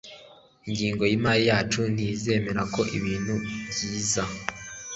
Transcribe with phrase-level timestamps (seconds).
[0.67, 3.33] Ingengo yimari yacu ntizemera ko ibintu
[3.69, 4.23] byiza